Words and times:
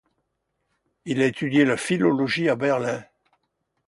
Il 1.05 1.21
a 1.21 1.27
étudié 1.27 1.63
la 1.63 1.77
philologie 1.77 2.49
à 2.49 2.55
Berlin. 2.55 3.03